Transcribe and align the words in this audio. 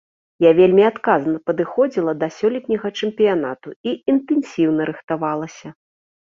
Я 0.43 0.51
вельмі 0.59 0.83
адказна 0.91 1.33
падыходзіла 1.49 2.15
да 2.23 2.29
сёлетняга 2.37 2.91
чэмпіянату 3.03 3.69
і 3.93 3.95
інтэнсіўна 4.15 4.81
рыхтавалася. 4.93 5.67